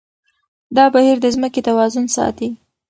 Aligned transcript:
دا 0.75 0.85
بهير 0.95 1.17
د 1.21 1.25
ځمکې 1.35 1.61
توازن 1.67 2.05
ساتي. 2.15 2.49